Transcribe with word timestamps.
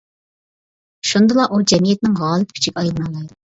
شۇندىلا 1.11 1.47
ئۇ 1.49 1.61
جەمئىيەتنىڭ 1.75 2.19
غالىب 2.25 2.59
كۈچىگە 2.59 2.87
ئايلىنالايدۇ. 2.87 3.35